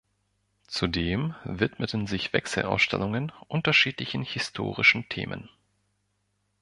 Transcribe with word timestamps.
Zudem 0.65 1.35
widmeten 1.43 2.07
sich 2.07 2.33
Wechselausstellungen 2.33 3.31
unterschiedlichen 3.47 4.23
historischen 4.23 5.07
Themen. 5.09 5.47